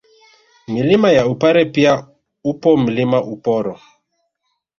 Milima 0.67 1.11
ya 1.11 1.27
Upare 1.27 1.65
pia 1.65 2.07
upo 2.43 2.77
Mlima 2.77 3.21
Uporo 3.23 3.79